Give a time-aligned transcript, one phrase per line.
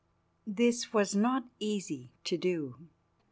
[0.47, 2.87] This was not easy to do.